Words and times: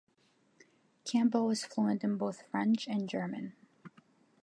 Campbell 1.05 1.45
was 1.45 1.63
fluent 1.63 2.03
in 2.03 2.17
both 2.17 2.47
French 2.49 2.87
and 2.87 3.07
German. 3.07 3.53